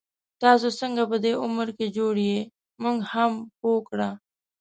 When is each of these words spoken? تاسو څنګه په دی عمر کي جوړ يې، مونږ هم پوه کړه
تاسو 0.41 0.67
څنګه 0.79 1.03
په 1.11 1.17
دی 1.23 1.31
عمر 1.43 1.67
کي 1.77 1.87
جوړ 1.97 2.15
يې، 2.29 2.39
مونږ 2.81 2.97
هم 3.13 3.31
پوه 3.59 3.79
کړه 3.89 4.09